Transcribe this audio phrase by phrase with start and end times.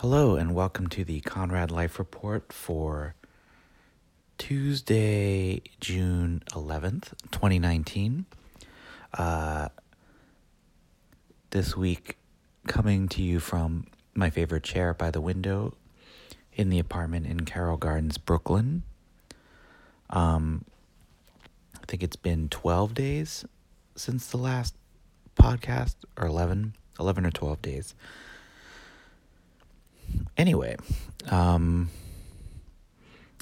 [0.00, 3.14] Hello, and welcome to the Conrad Life Report for
[4.36, 8.26] Tuesday, June 11th, 2019.
[9.14, 9.70] Uh,
[11.48, 12.18] this week,
[12.68, 15.72] coming to you from my favorite chair by the window
[16.52, 18.82] in the apartment in Carroll Gardens, Brooklyn.
[20.10, 20.66] Um,
[21.74, 23.46] I think it's been 12 days
[23.94, 24.74] since the last
[25.40, 27.94] podcast, or 11, 11 or 12 days.
[30.36, 30.76] Anyway,
[31.30, 31.88] um,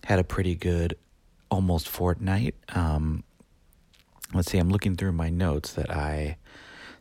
[0.05, 0.97] had a pretty good
[1.51, 2.55] almost fortnight.
[2.75, 3.25] Um,
[4.33, 6.37] let's see, I'm looking through my notes that I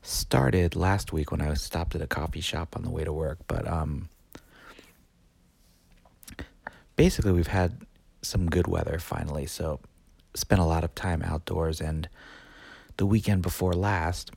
[0.01, 3.39] started last week when I stopped at a coffee shop on the way to work,
[3.47, 4.09] but um,
[6.95, 7.81] basically, we've had
[8.21, 9.79] some good weather finally, so
[10.33, 11.81] spent a lot of time outdoors.
[11.81, 12.07] And
[12.97, 14.31] the weekend before last,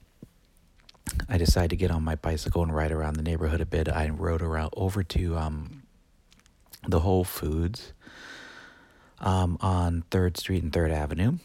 [1.29, 3.89] I decided to get on my bicycle and ride around the neighborhood a bit.
[3.89, 5.83] I rode around over to um,
[6.87, 7.93] the Whole Foods
[9.21, 11.39] um, on Third Street and Third Avenue.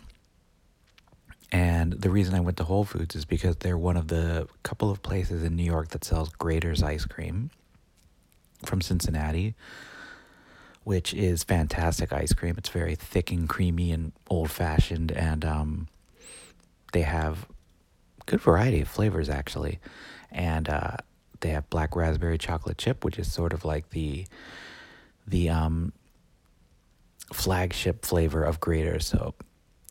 [1.51, 4.89] And the reason I went to Whole Foods is because they're one of the couple
[4.89, 7.49] of places in New York that sells Graeter's ice cream
[8.65, 9.55] from Cincinnati,
[10.83, 12.55] which is fantastic ice cream.
[12.57, 15.87] It's very thick and creamy and old fashioned, and um,
[16.93, 17.47] they have
[18.25, 19.79] good variety of flavors actually,
[20.31, 20.97] and uh,
[21.41, 24.25] they have black raspberry chocolate chip, which is sort of like the
[25.27, 25.93] the um,
[27.33, 29.01] flagship flavor of Graeter.
[29.01, 29.33] So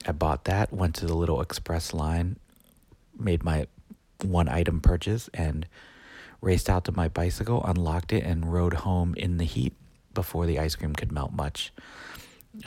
[0.07, 2.37] I bought that, went to the little express line,
[3.19, 3.67] made my
[4.23, 5.67] one item purchase, and
[6.41, 9.75] raced out to my bicycle, unlocked it, and rode home in the heat
[10.15, 11.73] before the ice cream could melt much.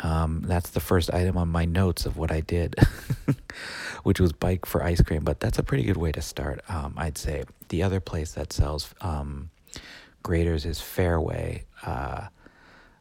[0.01, 2.75] Um, that's the first item on my notes of what I did,
[4.03, 5.23] which was bike for ice cream.
[5.23, 7.43] But that's a pretty good way to start, um, I'd say.
[7.69, 9.49] The other place that sells um,
[10.23, 11.65] Graeter's is Fairway.
[11.85, 12.27] Uh,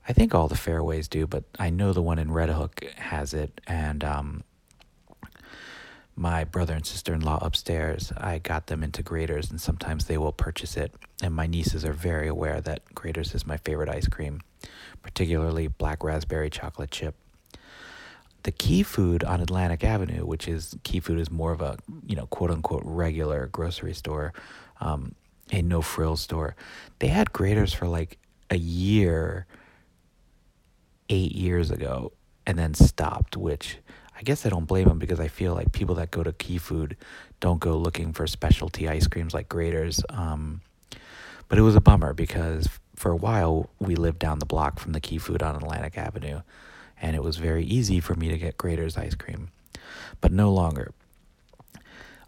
[0.08, 3.32] I think all the Fairways do, but I know the one in Red Hook has
[3.32, 3.60] it.
[3.66, 4.44] And um,
[6.14, 10.18] my brother and sister in law upstairs, I got them into Graeter's, and sometimes they
[10.18, 10.94] will purchase it.
[11.22, 14.40] And my nieces are very aware that Graeter's is my favorite ice cream
[15.02, 17.14] particularly black raspberry chocolate chip.
[18.44, 22.16] The Key Food on Atlantic Avenue, which is Key Food is more of a you
[22.16, 24.32] know quote unquote regular grocery store,
[24.80, 25.14] um,
[25.52, 26.56] a no frill store.
[26.98, 28.18] They had Graeter's for like
[28.50, 29.46] a year,
[31.08, 32.12] eight years ago,
[32.46, 33.36] and then stopped.
[33.36, 33.78] Which
[34.22, 36.58] I guess I don't blame them because I feel like people that go to Key
[36.58, 36.96] Food
[37.40, 40.00] don't go looking for specialty ice creams like Graeter's.
[40.10, 40.60] Um,
[41.48, 44.92] but it was a bummer because for a while, we lived down the block from
[44.92, 46.42] the Key Food on Atlantic Avenue,
[47.00, 49.50] and it was very easy for me to get Graeter's ice cream,
[50.20, 50.92] but no longer.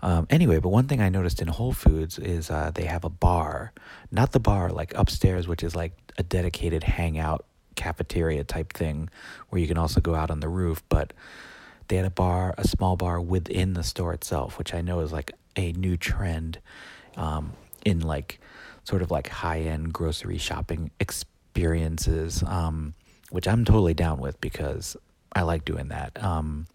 [0.03, 3.09] Um, anyway, but one thing I noticed in Whole Foods is uh, they have a
[3.09, 3.72] bar,
[4.11, 7.44] not the bar like upstairs, which is like a dedicated hangout
[7.76, 9.11] cafeteria type thing
[9.50, 11.12] where you can also go out on the roof, but
[11.88, 15.12] they had a bar, a small bar within the store itself, which I know is
[15.12, 16.58] like a new trend
[17.16, 17.52] um,
[17.84, 18.40] in like
[18.84, 22.94] sort of like high end grocery shopping experiences, um,
[23.30, 24.96] which I'm totally down with because
[25.34, 26.22] I like doing that.
[26.22, 26.66] Um,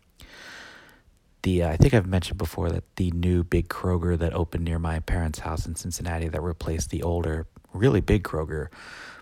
[1.43, 4.79] the uh, I think I've mentioned before that the new big Kroger that opened near
[4.79, 8.67] my parents' house in Cincinnati that replaced the older, really big Kroger,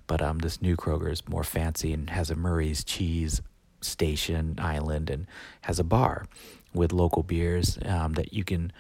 [0.07, 3.41] but um, this new Kroger is more fancy and has a Murray's cheese
[3.87, 5.27] station island and
[5.61, 6.25] has a bar
[6.73, 8.71] with local beers um, that you can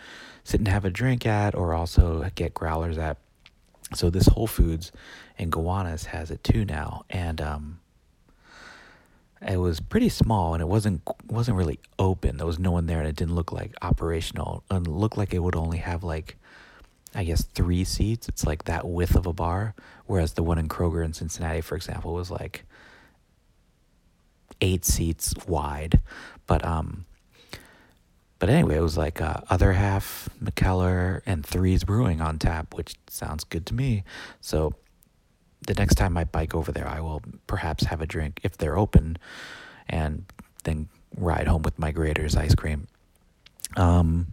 [0.43, 3.17] sit and have a drink at or also get growlers at
[3.93, 4.91] so this Whole Foods
[5.37, 7.79] in Gowanus has it too now, and um,
[9.41, 12.37] it was pretty small and it wasn't wasn't really open.
[12.37, 14.63] There was no one there, and it didn't look like operational.
[14.69, 16.37] And looked like it would only have like,
[17.15, 18.27] I guess, three seats.
[18.27, 19.73] It's like that width of a bar,
[20.05, 22.65] whereas the one in Kroger in Cincinnati, for example, was like
[24.61, 26.01] eight seats wide.
[26.45, 27.05] But um,
[28.39, 32.95] but anyway, it was like uh, other half McKellar and Threes Brewing on tap, which
[33.07, 34.03] sounds good to me.
[34.41, 34.75] So
[35.65, 38.77] the next time I bike over there, I will perhaps have a drink if they're
[38.77, 39.17] open,
[39.89, 40.25] and
[40.63, 42.87] then ride home with my Graeter's ice cream.
[43.75, 44.27] Um,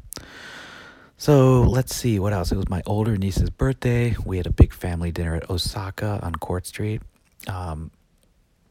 [1.17, 2.53] so let's see what else.
[2.53, 4.15] It was my older niece's birthday.
[4.25, 7.01] We had a big family dinner at Osaka on Court Street,
[7.49, 7.91] um,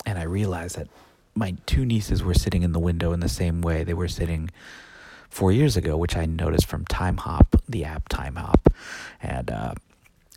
[0.06, 0.90] and I realized that
[1.36, 3.84] my two nieces were sitting in the window in the same way.
[3.84, 4.50] They were sitting
[5.30, 8.68] four years ago, which I noticed from Timehop, the app Timehop.
[9.22, 9.74] And uh,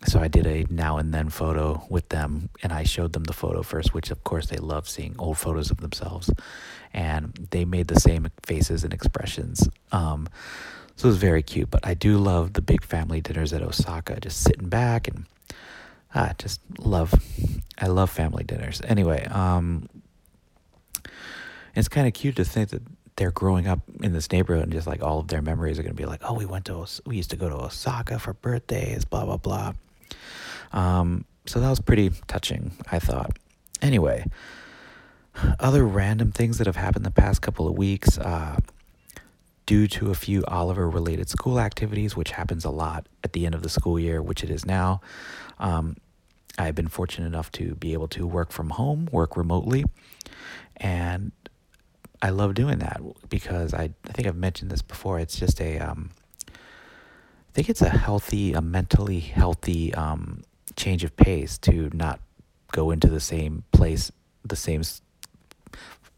[0.06, 3.32] so I did a now and then photo with them, and I showed them the
[3.32, 6.30] photo first, which of course they love seeing old photos of themselves.
[6.94, 9.68] And they made the same faces and expressions.
[9.92, 10.28] Um,
[10.96, 11.70] so it was very cute.
[11.70, 15.26] But I do love the big family dinners at Osaka, just sitting back and
[16.14, 17.14] ah, just love.
[17.78, 18.80] I love family dinners.
[18.84, 19.88] Anyway, um,
[21.76, 22.82] it's kind of cute to think that
[23.16, 25.94] they're growing up in this neighborhood and just like all of their memories are going
[25.94, 29.04] to be like, oh, we went to, we used to go to Osaka for birthdays,
[29.04, 29.72] blah, blah, blah.
[30.72, 33.38] Um, so that was pretty touching, I thought.
[33.80, 34.26] Anyway,
[35.60, 38.58] other random things that have happened the past couple of weeks, uh,
[39.66, 43.54] due to a few Oliver related school activities, which happens a lot at the end
[43.54, 45.00] of the school year, which it is now.
[45.58, 45.96] Um,
[46.58, 49.84] I've been fortunate enough to be able to work from home, work remotely,
[50.76, 51.32] and
[52.22, 55.18] I love doing that because I, I think I've mentioned this before.
[55.18, 56.10] It's just a, um,
[56.48, 60.42] I think it's a healthy, a mentally healthy um,
[60.76, 62.20] change of pace to not
[62.72, 64.10] go into the same place,
[64.44, 64.82] the same,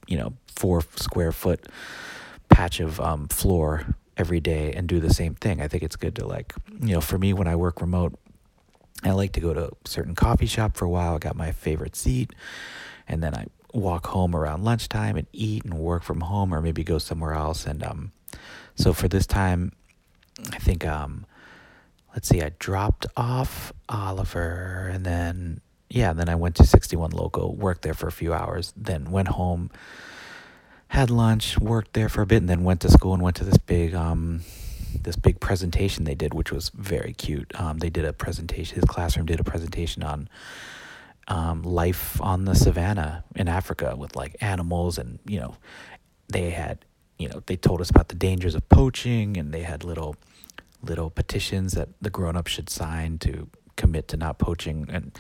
[0.07, 1.67] you know, four square foot
[2.49, 5.61] patch of um, floor every day and do the same thing.
[5.61, 8.19] I think it's good to like, you know, for me when I work remote,
[9.05, 11.15] I like to go to a certain coffee shop for a while.
[11.15, 12.35] I got my favorite seat,
[13.07, 16.85] and then I walk home around lunchtime and eat and work from home, or maybe
[16.85, 17.67] go somewhere else.
[17.67, 18.13] And um,
[18.75, 19.73] so for this time,
[20.53, 21.27] I think um,
[22.15, 25.61] let's see, I dropped off Oliver, and then
[25.91, 29.29] yeah, then I went to 61 Local, worked there for a few hours, then went
[29.29, 29.71] home,
[30.89, 33.45] had lunch, worked there for a bit, and then went to school and went to
[33.45, 34.43] this big um,
[35.03, 37.53] this big presentation they did, which was very cute.
[37.59, 38.75] Um, they did a presentation.
[38.77, 40.29] His classroom did a presentation on
[41.29, 45.55] um, life on the savannah in Africa with like animals, and you know,
[46.29, 46.85] they had,
[47.19, 50.17] you know, they told us about the dangers of poaching, and they had little
[50.83, 54.87] little petitions that the grown-ups should sign to commit to not poaching.
[54.91, 55.17] And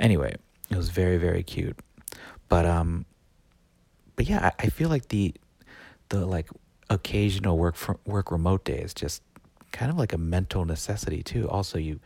[0.00, 0.36] anyway,
[0.70, 1.78] it was very very cute.
[2.48, 3.04] But um,
[4.16, 5.34] but yeah, I, I feel like the
[6.08, 6.48] the like
[6.90, 9.22] occasional work for, work remote days just
[9.72, 11.48] kind of like a mental necessity too.
[11.48, 12.00] Also, you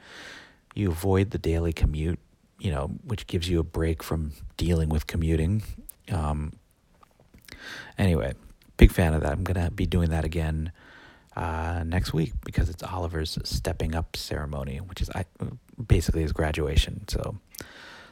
[0.75, 2.19] you avoid the daily commute,
[2.58, 5.62] you know, which gives you a break from dealing with commuting.
[6.11, 6.53] Um,
[7.99, 8.35] anyway,
[8.76, 9.32] big fan of that.
[9.32, 10.73] I'm gonna be doing that again
[11.37, 15.25] uh, next week because it's Oliver's stepping up ceremony, which is I,
[15.87, 17.06] basically his graduation.
[17.08, 17.37] So,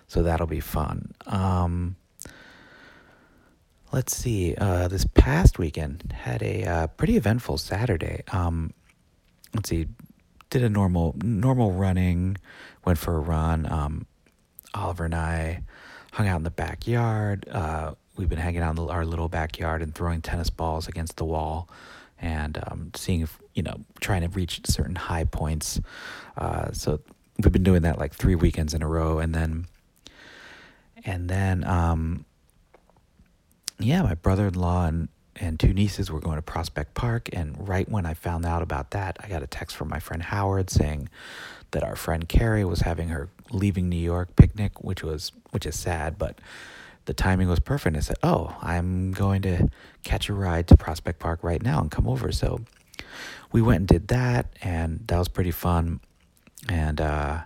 [0.06, 1.14] so that'll be fun.
[1.26, 1.96] Um,
[3.93, 4.55] let's see.
[4.56, 8.23] Uh, this past weekend had a uh, pretty eventful Saturday.
[8.31, 8.75] Um,
[9.55, 9.87] let's see.
[10.50, 12.37] Did a normal normal running.
[12.85, 13.67] Went for a run.
[13.73, 14.06] Um,
[14.74, 15.62] Oliver and I
[16.12, 17.48] hung out in the backyard.
[17.50, 21.24] Uh, we've been hanging out in our little backyard and throwing tennis balls against the
[21.24, 21.68] wall,
[22.20, 25.80] and um, seeing if you know trying to reach certain high points.
[26.36, 27.00] Uh, so
[27.42, 29.66] we've been doing that like three weekends in a row, and then
[31.04, 32.24] and then um,
[33.78, 37.28] yeah, my brother in law and, and two nieces were going to Prospect Park.
[37.32, 40.22] And right when I found out about that, I got a text from my friend
[40.22, 41.08] Howard saying
[41.74, 45.78] that our friend Carrie was having her leaving New York picnic, which was which is
[45.78, 46.40] sad, but
[47.04, 47.96] the timing was perfect.
[47.96, 49.68] I said, "Oh, I'm going to
[50.02, 52.60] catch a ride to Prospect Park right now and come over." So
[53.52, 56.00] we went and did that, and that was pretty fun.
[56.68, 57.42] And uh,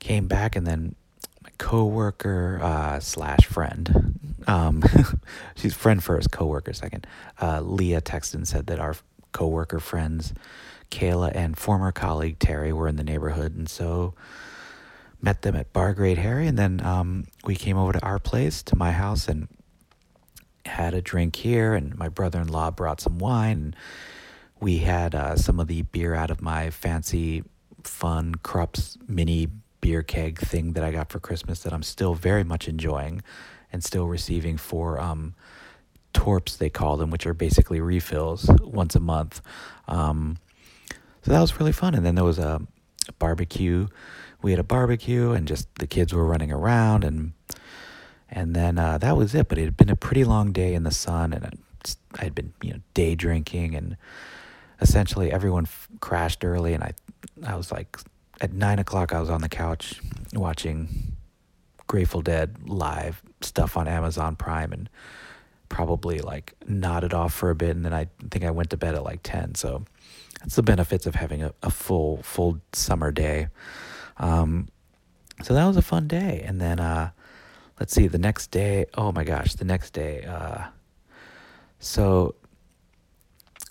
[0.00, 0.96] came back, and then
[1.44, 4.82] my coworker uh, slash friend um,
[5.54, 7.06] she's friend first, coworker second.
[7.40, 8.96] Uh, Leah texted and said that our
[9.32, 10.32] coworker friends,
[10.90, 14.14] Kayla and former colleague Terry, were in the neighborhood, and so
[15.22, 18.62] met them at Bar Great Harry, and then um, we came over to our place,
[18.64, 19.48] to my house, and
[20.66, 21.74] had a drink here.
[21.74, 23.76] And my brother-in-law brought some wine, and
[24.60, 27.42] we had uh, some of the beer out of my fancy,
[27.82, 29.48] fun Krups mini
[29.80, 33.22] beer keg thing that I got for Christmas that I'm still very much enjoying
[33.72, 35.34] and still receiving for um,
[36.12, 39.40] torps they call them, which are basically refills once a month.
[39.88, 40.36] Um,
[41.22, 41.94] so that was really fun.
[41.94, 42.60] And then there was a,
[43.08, 43.88] a barbecue.
[44.42, 47.32] We had a barbecue, and just the kids were running around, and
[48.28, 49.48] and then uh, that was it.
[49.48, 51.58] But it had been a pretty long day in the sun, and
[52.18, 53.96] I had been you know day drinking, and
[54.80, 56.92] essentially everyone f- crashed early, and I
[57.46, 57.98] I was like
[58.40, 60.00] at nine o'clock I was on the couch
[60.32, 61.16] watching
[61.86, 64.88] Grateful Dead live stuff on Amazon Prime and
[65.68, 68.94] probably like nodded off for a bit and then I think I went to bed
[68.94, 69.84] at like 10 so
[70.40, 73.48] that's the benefits of having a, a full full summer day
[74.18, 74.68] um,
[75.42, 77.10] so that was a fun day and then uh,
[77.78, 80.64] let's see the next day oh my gosh the next day uh,
[81.78, 82.34] so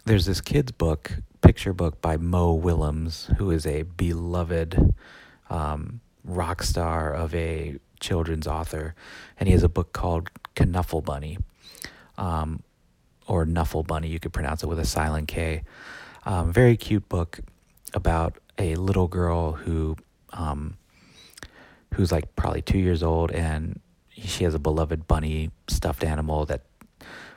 [0.05, 1.11] there's this kid's book
[1.41, 4.93] picture book by Mo Willems who is a beloved
[5.49, 8.95] um, rock star of a children's author,
[9.39, 11.37] and he has a book called Knuffle Bunny,
[12.17, 12.63] um,
[13.27, 14.09] or Nuffle Bunny.
[14.09, 15.63] You could pronounce it with a silent K.
[16.29, 17.39] Um, very cute book
[17.95, 19.95] about a little girl who
[20.31, 20.77] um,
[21.95, 23.79] who's like probably two years old, and
[24.11, 26.65] she has a beloved bunny stuffed animal that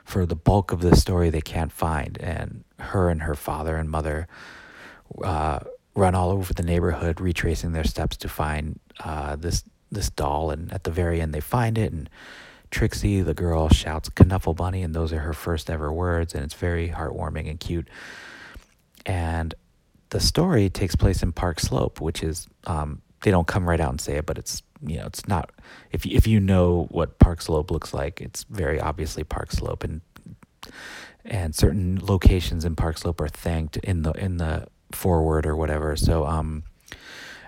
[0.05, 2.19] for the bulk of the story they can't find.
[2.21, 4.27] And her and her father and mother
[5.23, 5.61] uh,
[5.95, 10.51] run all over the neighborhood retracing their steps to find uh, this this doll.
[10.51, 12.07] And at the very end they find it and
[12.69, 16.53] Trixie the girl shouts knuffle bunny and those are her first ever words and it's
[16.53, 17.87] very heartwarming and cute
[19.05, 19.53] and
[20.09, 23.89] the story takes place in Park Slope which is um, they don't come right out
[23.89, 25.51] and say it but it's you know it's not
[25.91, 30.01] if if you know what Park Slope looks like, it's very obviously Park Slope, and
[31.23, 35.95] and certain locations in Park Slope are thanked in the in the forward or whatever.
[35.95, 36.63] So um,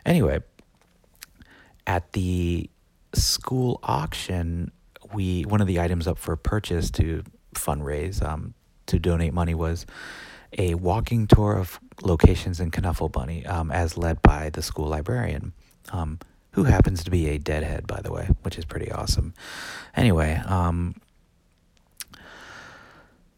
[0.06, 0.40] anyway,
[1.88, 2.70] at the
[3.14, 4.72] school auction,
[5.14, 8.54] we one of the items up for purchase to fundraise um,
[8.86, 9.86] to donate money was
[10.58, 15.54] a walking tour of locations in Knuffle Bunny, um, as led by the school librarian.
[15.92, 16.20] Um,
[16.56, 19.34] who happens to be a deadhead, by the way, which is pretty awesome.
[19.94, 20.96] Anyway, um,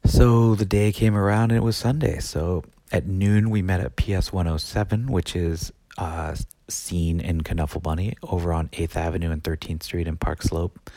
[0.05, 2.19] so the day came around and it was Sunday.
[2.19, 6.35] So at noon, we met at PS 107, which is uh,
[6.67, 10.91] seen in Knuffle Bunny over on 8th Avenue and 13th Street in Park Slope.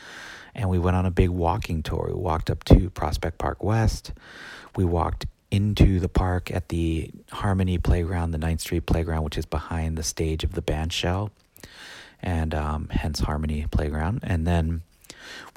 [0.53, 2.11] And we went on a big walking tour.
[2.13, 4.13] We walked up to Prospect Park West.
[4.75, 9.45] We walked into the park at the Harmony Playground, the 9th Street Playground, which is
[9.45, 11.31] behind the stage of the band shell
[12.21, 14.21] and um, hence Harmony Playground.
[14.23, 14.81] And then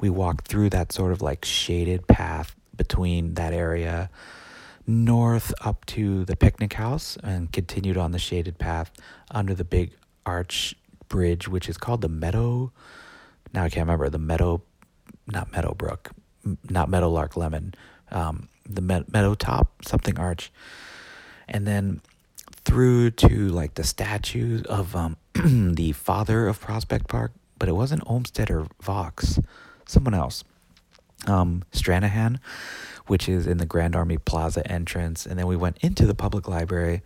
[0.01, 4.09] we walked through that sort of like shaded path between that area
[4.87, 8.91] north up to the picnic house and continued on the shaded path
[9.31, 9.91] under the big
[10.25, 10.75] arch
[11.07, 12.71] bridge, which is called the Meadow.
[13.53, 14.61] Now I can't remember the Meadow,
[15.27, 16.11] not Meadowbrook,
[16.69, 17.73] not Meadowlark Lemon,
[18.11, 20.51] um, the Meadow Top something arch,
[21.47, 22.01] and then
[22.49, 28.03] through to like the statue of um, the father of Prospect Park, but it wasn't
[28.05, 29.39] Olmsted or Vaux,
[29.85, 30.43] someone else.
[31.27, 32.39] Um, Stranahan,
[33.07, 36.47] which is in the Grand Army Plaza entrance, and then we went into the public
[36.47, 37.01] library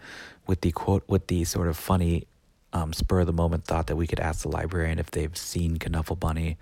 [0.45, 2.25] with the quote with the sort of funny
[2.73, 5.77] um, spur of the moment thought that we could ask the librarian if they've seen
[5.89, 6.57] Knuffle Bunny.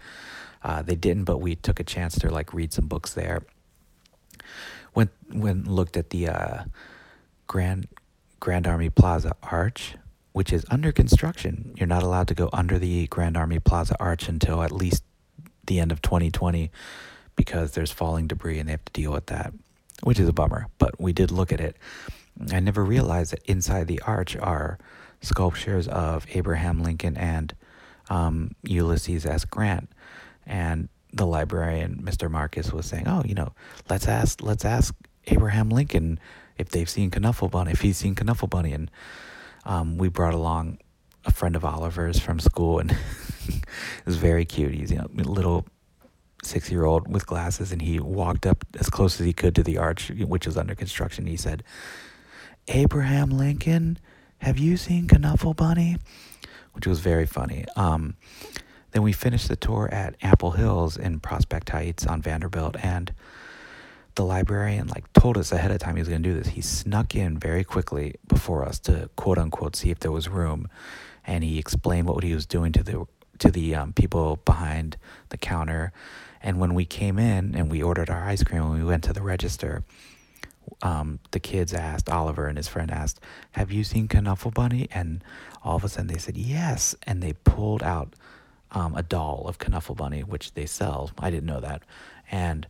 [0.64, 3.44] Uh, they didn't, but we took a chance to like read some books there.
[4.98, 6.64] Went went looked at the uh,
[7.46, 7.88] Grand
[8.40, 9.94] Grand Army Plaza Arch,
[10.34, 11.76] which is under construction.
[11.78, 15.04] You're not allowed to go under the Grand Army Plaza Arch until at least
[15.68, 16.72] the end of 2020
[17.36, 19.54] because there's falling debris and they have to deal with that,
[20.02, 20.66] which is a bummer.
[20.80, 21.78] But we did look at it.
[22.52, 24.80] I never realized that inside the arch are
[25.22, 27.54] sculptures of Abraham Lincoln and
[28.10, 29.46] um, Ulysses S.
[29.46, 29.90] Grant.
[30.48, 32.30] And the librarian, Mr.
[32.30, 33.54] Marcus, was saying, "Oh, you know,
[33.90, 34.94] let's ask, let's ask
[35.28, 36.20] Abraham Lincoln
[36.58, 38.92] if they've seen Knuffle Bunny, if he's seen Knuffle Bunny." And
[39.66, 40.80] um, we brought along
[41.26, 42.92] a friend of Oliver's from school, and
[43.48, 44.74] it was very cute.
[44.74, 45.66] He's you know little
[46.44, 49.64] six year old with glasses, and he walked up as close as he could to
[49.64, 51.26] the arch, which is under construction.
[51.26, 51.64] He said,
[52.68, 54.00] "Abraham Lincoln,
[54.40, 55.98] have you seen Knuffle Bunny?"
[56.74, 57.66] Which was very funny.
[57.76, 58.16] Um,
[58.98, 63.14] then we finished the tour at Ample Hills in Prospect Heights on Vanderbilt, and
[64.16, 66.48] the librarian like told us ahead of time he was going to do this.
[66.48, 70.68] He snuck in very quickly before us to quote unquote see if there was room,
[71.28, 73.06] and he explained what he was doing to the
[73.38, 74.98] to the um, people behind
[75.30, 75.92] the counter.
[76.42, 79.14] And when we came in and we ordered our ice cream, when we went to
[79.14, 79.84] the register,
[80.82, 83.20] um, the kids asked Oliver and his friend asked,
[83.52, 85.24] "Have you seen Knuffle Bunny?" And
[85.64, 88.16] all of a sudden they said yes, and they pulled out
[88.72, 91.12] um, a doll of Knuffle Bunny, which they sell.
[91.18, 91.84] I didn't know that,
[92.32, 92.68] and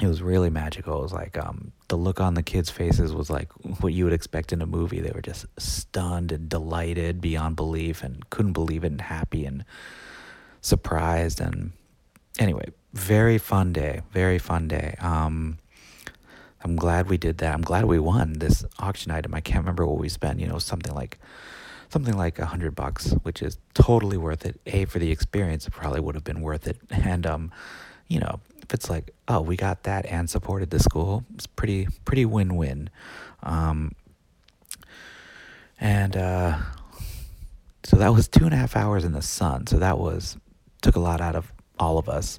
[0.00, 1.00] it was really magical.
[1.00, 3.50] It was like um, the look on the kids' faces was like
[3.80, 5.00] what you would expect in a movie.
[5.00, 9.64] They were just stunned and delighted beyond belief and couldn't believe it and happy and
[10.60, 11.40] surprised.
[11.40, 11.72] And
[12.38, 14.02] anyway, very fun day.
[14.12, 14.94] Very fun day.
[15.00, 15.58] Um,
[16.62, 17.54] I'm glad we did that.
[17.54, 19.34] I'm glad we won this auction item.
[19.34, 20.38] I can't remember what we spent.
[20.38, 21.18] You know, something like
[21.90, 24.60] something like a hundred bucks, which is totally worth it.
[24.66, 26.78] A for the experience, it probably would have been worth it.
[26.90, 27.52] And um,
[28.08, 31.88] you know, if it's like, oh, we got that and supported the school, it's pretty
[32.04, 32.90] pretty win win.
[33.42, 33.92] Um,
[35.80, 36.58] and uh,
[37.84, 39.66] so that was two and a half hours in the sun.
[39.66, 40.36] So that was
[40.82, 42.38] took a lot out of all of us.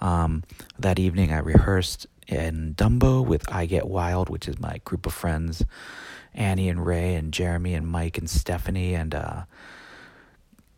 [0.00, 0.44] Um,
[0.78, 5.14] that evening, I rehearsed in Dumbo with I Get Wild, which is my group of
[5.14, 5.64] friends,
[6.38, 9.42] Annie and Ray and Jeremy and Mike and Stephanie and uh,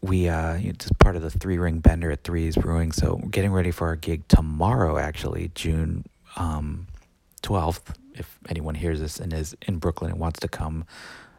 [0.01, 3.53] we uh just part of the three ring bender at threes brewing so we're getting
[3.53, 6.87] ready for our gig tomorrow actually june um
[7.43, 10.87] 12th if anyone hears this and is in brooklyn and wants to come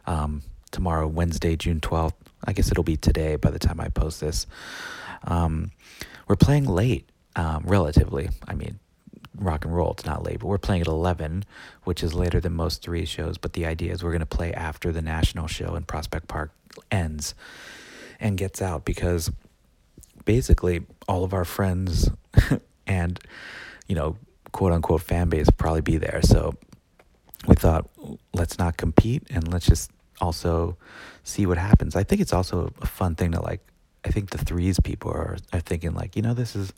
[0.06, 2.12] um tomorrow wednesday june 12th
[2.44, 4.46] I guess it'll be today by the time I post this.
[5.24, 5.70] Um,
[6.26, 8.30] we're playing late, um, relatively.
[8.48, 8.78] I mean,
[9.36, 11.44] rock and roll, it's not late, but we're playing at 11,
[11.84, 13.38] which is later than most three shows.
[13.38, 16.52] But the idea is we're going to play after the national show in Prospect Park
[16.90, 17.34] ends
[18.20, 19.30] and gets out because
[20.24, 22.10] basically all of our friends
[22.86, 23.18] and,
[23.88, 24.16] you know,
[24.52, 26.20] quote unquote fan base probably be there.
[26.22, 26.54] So
[27.48, 27.88] we thought,
[28.32, 30.76] let's not compete and let's just also
[31.24, 31.96] see what happens.
[31.96, 33.60] I think it's also a fun thing to like.
[34.04, 36.72] I think the threes people are are thinking like, you know, this is.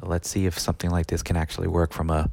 [0.00, 2.30] Let's see if something like this can actually work from a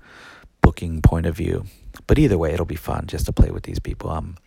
[0.62, 1.65] booking point of view.
[2.08, 4.10] But either way, it'll be fun just to play with these people.
[4.10, 4.38] Um,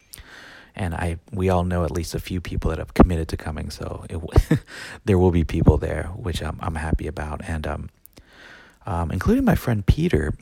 [0.75, 3.71] and I we all know at least a few people that have committed to coming,
[3.71, 4.61] so it,
[5.04, 7.90] there will be people there, which I'm I'm happy about, and um,
[8.87, 10.35] um, including my friend Peter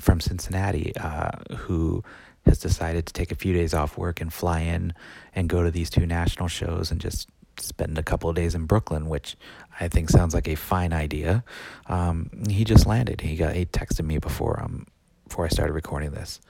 [0.00, 2.02] from Cincinnati, uh, who
[2.44, 4.94] has decided to take a few days off work and fly in
[5.34, 7.28] and go to these two national shows and just
[7.60, 9.36] spend a couple of days in Brooklyn, which
[9.80, 11.44] I think sounds like a fine idea.
[11.86, 13.20] Um, he just landed.
[13.20, 14.86] He got he texted me before um
[15.26, 16.40] before I started recording this.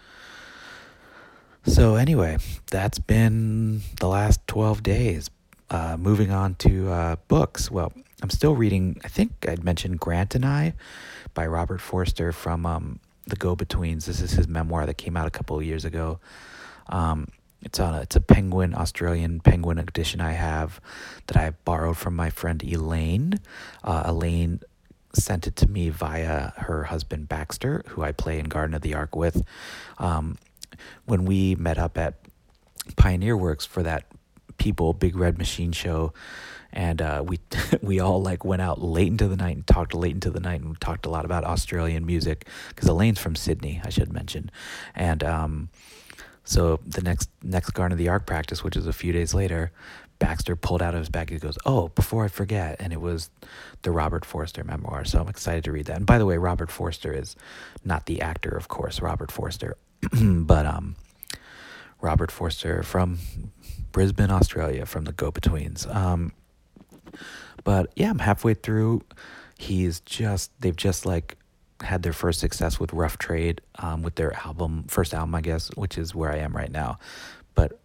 [1.65, 2.39] So anyway,
[2.71, 5.31] that's been the last twelve days.
[5.71, 7.71] Uh, moving on to uh, books.
[7.71, 9.01] Well, I'm still reading.
[9.05, 10.75] I think I'd mentioned Grant and I
[11.35, 14.07] by Robert Forster from um, the Go Betweens.
[14.07, 16.21] This is his memoir that came out a couple of years ago.
[16.89, 17.29] Um,
[17.63, 20.81] it's a, it's a Penguin Australian Penguin edition I have
[21.27, 23.41] that I borrowed from my friend Elaine.
[23.83, 24.61] Uh, Elaine
[25.15, 28.95] sent it to me via her husband Baxter, who I play in Garden of the
[28.95, 29.43] Ark with.
[29.99, 30.39] Um,
[31.07, 32.15] when we met up at
[32.97, 34.05] Pioneer Works for that
[34.59, 36.13] People Big Red Machine show,
[36.73, 37.41] and uh, we
[37.83, 40.61] we all like went out late into the night and talked late into the night
[40.61, 44.51] and talked a lot about Australian music because Elaine's from Sydney, I should mention,
[44.95, 45.69] and um,
[46.49, 49.71] so the next next Garden of the Ark practice, which is a few days later,
[50.19, 51.29] Baxter pulled out of his bag.
[51.29, 53.29] He goes, "Oh, before I forget," and it was
[53.83, 55.05] the Robert Forster memoir.
[55.05, 55.99] So I'm excited to read that.
[55.99, 57.37] And by the way, Robert Forster is
[57.85, 59.77] not the actor, of course, Robert Forster,
[60.23, 60.97] but um,
[62.01, 63.19] Robert Forster from
[63.93, 65.87] Brisbane, Australia, from the Go Betweens.
[65.95, 66.33] Um,
[67.63, 69.03] but yeah, I'm halfway through.
[69.59, 71.37] He's just they've just like
[71.81, 75.69] had their first success with Rough Trade um, with their album, first album, I guess,
[75.77, 76.99] which is where I am right now.
[77.55, 77.79] But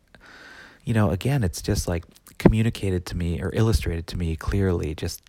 [0.84, 2.03] you know, again, it's just like
[2.38, 5.21] communicated to me or illustrated to me clearly just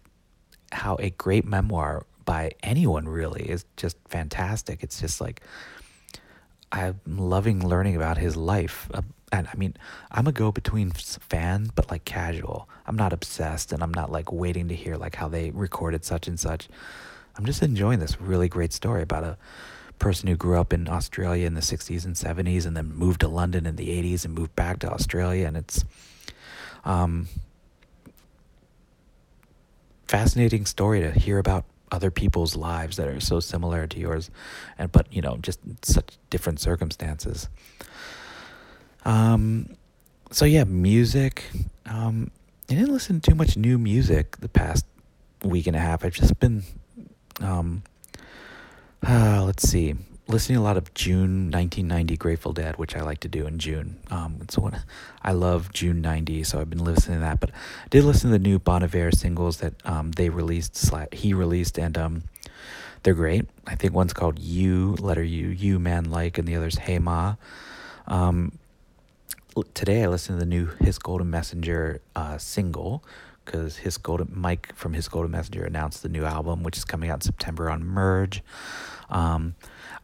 [0.73, 4.83] how a great memoir by anyone really is just fantastic.
[4.83, 5.43] It's just like
[6.73, 9.75] I'm loving learning about his life, uh, and I mean,
[10.11, 12.69] I'm a go between fan, but like casual.
[12.87, 16.27] I'm not obsessed, and I'm not like waiting to hear like how they recorded such
[16.27, 16.69] and such.
[17.37, 19.37] I'm just enjoying this really great story about a
[19.99, 23.29] person who grew up in Australia in the 60s and 70s, and then moved to
[23.29, 25.85] London in the 80s and moved back to Australia, and it's
[26.85, 27.29] um,
[30.07, 34.29] fascinating story to hear about other people's lives that are so similar to yours
[34.79, 37.49] and but you know just such different circumstances
[39.05, 39.77] um,
[40.31, 41.45] so yeah, music.
[41.87, 42.31] Um,
[42.71, 44.87] I didn't listen to too much new music the past
[45.43, 46.05] week and a half.
[46.05, 46.65] I've just been,
[47.41, 47.83] um,
[49.07, 49.95] uh, let's see,
[50.29, 53.99] listening a lot of June 1990 Grateful Dead, which I like to do in June.
[54.11, 54.81] Um, it's one
[55.23, 57.41] I love June 90, so I've been listening to that.
[57.41, 61.35] But I did listen to the new Bon Iver singles that um, they released, he
[61.35, 62.23] released, and um,
[63.03, 63.47] they're great.
[63.67, 67.37] I think one's called You, letter U, You Man Like, and the other's Hey Ma.
[68.07, 68.53] Um,
[69.75, 73.05] today I listened to the new His Golden Messenger uh, single
[73.45, 77.11] because his golden Mike from His Golden Messenger announced the new album, which is coming
[77.11, 78.43] out in September on Merge.
[79.11, 79.55] Um,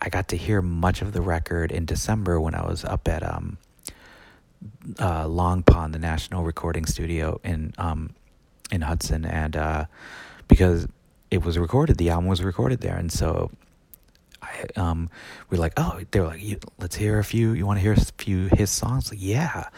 [0.00, 3.22] I got to hear much of the record in December when I was up at
[3.22, 3.58] um,
[4.98, 8.14] uh, Long Pond, the National Recording Studio in um,
[8.70, 9.84] in Hudson, and uh,
[10.48, 10.86] because
[11.30, 13.50] it was recorded, the album was recorded there, and so
[14.42, 15.10] I, um,
[15.48, 17.52] we're like, oh, they were like, let's hear a few.
[17.52, 19.10] You want to hear a few his songs?
[19.10, 19.68] Like, yeah.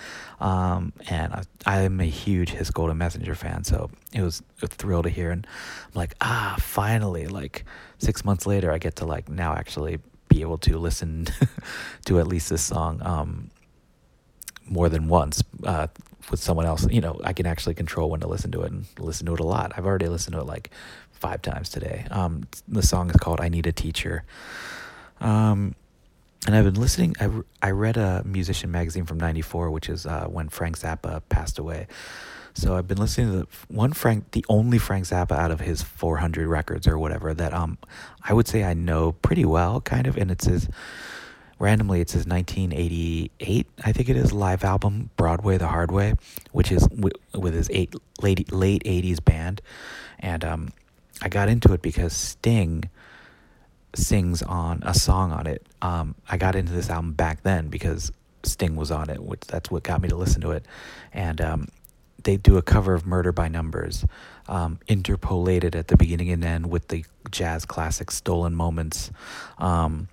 [0.40, 5.03] Um, and I, I'm a huge His Golden Messenger fan, so it was a thrill
[5.05, 5.31] to hear.
[5.31, 5.46] And
[5.87, 7.64] I'm like, ah, finally, like
[7.98, 11.27] six months later, I get to like now actually be able to listen
[12.07, 13.51] to at least this song um,
[14.66, 15.87] more than once uh,
[16.31, 16.87] with someone else.
[16.90, 19.40] You know, I can actually control when to listen to it and listen to it
[19.40, 19.72] a lot.
[19.77, 20.70] I've already listened to it like
[21.22, 22.06] five times today.
[22.11, 24.24] Um, the song is called "I Need a Teacher."
[25.20, 25.74] Um,
[26.46, 27.14] and I've been listening.
[27.20, 27.30] I,
[27.68, 31.87] I read a musician magazine from '94, which is uh, when Frank Zappa passed away.
[32.54, 35.82] So I've been listening to the one Frank, the only Frank Zappa out of his
[35.82, 37.78] 400 records or whatever that um
[38.28, 40.68] I would say I know pretty well, kind of, and it's his
[41.58, 46.14] randomly it's his 1988 I think it is live album Broadway the Hard Way,
[46.50, 49.62] which is w- with his eight late late 80s band,
[50.18, 50.68] and um,
[51.22, 52.90] I got into it because Sting
[53.94, 55.64] sings on a song on it.
[55.80, 58.11] Um, I got into this album back then because
[58.42, 60.66] Sting was on it, which that's what got me to listen to it,
[61.12, 61.68] and um,
[62.24, 64.04] they do a cover of Murder by Numbers,
[64.48, 69.11] um, interpolated at the beginning and end with the jazz classic Stolen Moments.
[69.58, 70.08] Um,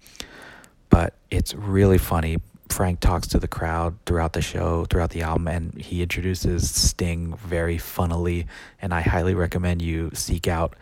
[0.89, 2.38] but it's really funny.
[2.69, 7.36] Frank talks to the crowd throughout the show, throughout the album, and he introduces Sting
[7.36, 8.47] very funnily.
[8.82, 10.75] And I highly recommend you seek out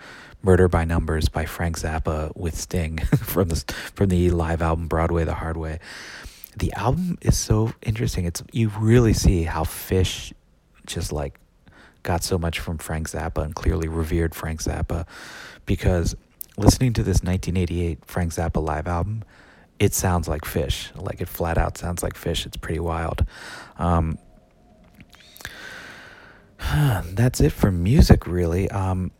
[0.43, 3.63] "Murder by Numbers" by Frank Zappa with Sting from the
[3.95, 5.79] from the live album Broadway the Hard Way.
[6.57, 8.25] The album is so interesting.
[8.25, 10.33] It's you really see how Phish
[10.85, 11.39] just like
[12.03, 15.05] got so much from Frank Zappa and clearly revered Frank Zappa
[15.65, 16.15] because
[16.57, 19.23] listening to this 1988 Frank Zappa live album,
[19.79, 20.89] it sounds like Phish.
[20.95, 22.45] Like it flat out sounds like Phish.
[22.45, 23.25] It's pretty wild.
[23.77, 24.17] Um,
[27.13, 28.69] that's it for music, really.
[28.69, 29.11] Um,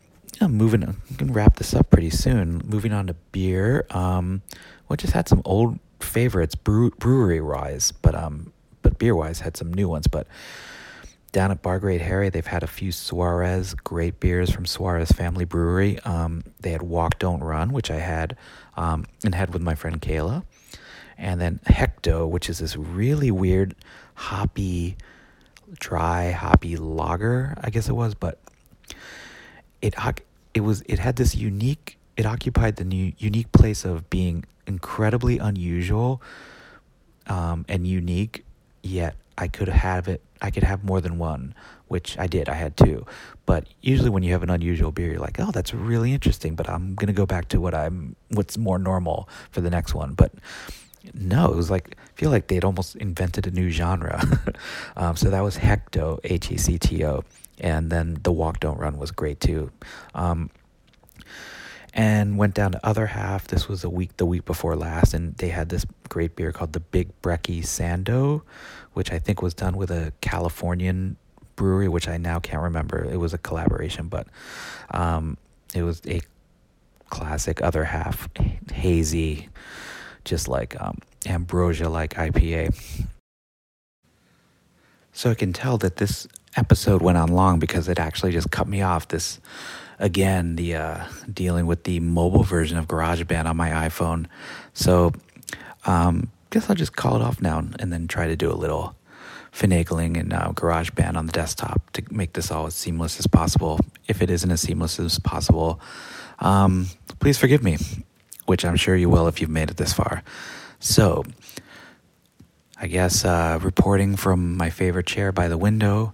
[0.41, 2.61] yeah, moving, I'm gonna wrap this up pretty soon.
[2.65, 3.85] Moving on to beer.
[3.89, 4.41] Um,
[4.87, 9.57] we just had some old favorites, brew, brewery wise, but um, but beer wise had
[9.57, 10.07] some new ones.
[10.07, 10.27] But
[11.31, 15.45] down at Bar Great Harry, they've had a few Suarez great beers from Suarez Family
[15.45, 15.99] Brewery.
[15.99, 18.37] Um, they had Walk Don't Run, which I had
[18.77, 20.43] um, and had with my friend Kayla,
[21.17, 23.75] and then Hecto, which is this really weird
[24.13, 24.95] hoppy,
[25.79, 28.39] dry hoppy lager, I guess it was, but
[29.81, 29.95] it
[30.53, 31.97] it was it had this unique.
[32.15, 36.21] It occupied the new, unique place of being incredibly unusual
[37.27, 38.43] um, and unique,
[38.81, 40.21] yet I could have it.
[40.41, 41.53] I could have more than one,
[41.87, 42.49] which I did.
[42.49, 43.05] I had two.
[43.45, 46.69] But usually, when you have an unusual beer, you're like, "Oh, that's really interesting." But
[46.69, 50.13] I'm gonna go back to what I'm, what's more normal for the next one.
[50.13, 50.33] But
[51.13, 54.21] no, it was like I feel like they'd almost invented a new genre.
[54.97, 57.23] um, so that was Hecto, H E C T O,
[57.59, 59.71] and then the Walk Don't Run was great too.
[60.13, 60.49] Um,
[61.93, 63.47] and went down to other half.
[63.47, 66.73] This was a week, the week before last, and they had this great beer called
[66.73, 68.43] the Big Brecky Sando,
[68.93, 71.17] which I think was done with a Californian
[71.57, 73.03] brewery, which I now can't remember.
[73.03, 74.27] It was a collaboration, but
[74.91, 75.37] um,
[75.75, 76.21] it was a
[77.09, 78.29] classic other half
[78.71, 79.49] hazy,
[80.23, 82.73] just like um, ambrosia like IPA.
[85.11, 88.67] So I can tell that this episode went on long because it actually just cut
[88.67, 89.07] me off.
[89.07, 89.39] This
[89.99, 94.27] again, the uh, dealing with the mobile version of GarageBand on my iPhone.
[94.73, 95.11] So
[95.85, 98.95] um, guess I'll just call it off now and then try to do a little
[99.57, 103.79] finagling in uh, GarageBand on the desktop to make this all as seamless as possible.
[104.07, 105.79] If it isn't as seamless as possible,
[106.39, 106.87] um,
[107.19, 107.77] please forgive me,
[108.45, 110.21] which I'm sure you will if you've made it this far.
[110.79, 111.25] So,
[112.79, 116.13] I guess uh, reporting from my favorite chair by the window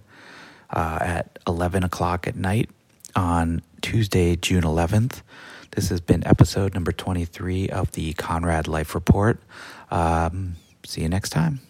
[0.70, 2.70] uh, at 11 o'clock at night
[3.14, 5.20] on Tuesday, June 11th.
[5.72, 9.38] This has been episode number 23 of the Conrad Life Report.
[9.90, 11.60] Um, see you next time.